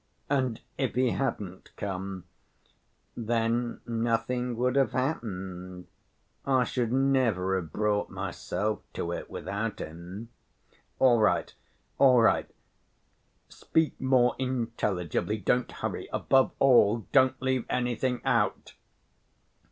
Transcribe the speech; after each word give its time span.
"And 0.31 0.61
if 0.79 0.95
he 0.95 1.11
hadn't 1.11 1.75
come?" 1.75 2.23
"Then 3.15 3.81
nothing 3.85 4.57
would 4.57 4.75
have 4.75 4.93
happened. 4.93 5.85
I 6.43 6.63
should 6.63 6.91
never 6.91 7.53
have 7.55 7.71
brought 7.71 8.09
myself 8.09 8.79
to 8.93 9.11
it 9.11 9.29
without 9.29 9.77
him." 9.77 10.29
"All 10.97 11.19
right, 11.19 11.53
all 11.99 12.19
right... 12.19 12.49
speak 13.47 14.01
more 14.01 14.35
intelligibly, 14.39 15.37
don't 15.37 15.71
hurry; 15.71 16.09
above 16.11 16.51
all, 16.57 17.05
don't 17.11 17.39
leave 17.39 17.65
anything 17.69 18.21
out!" 18.25 18.73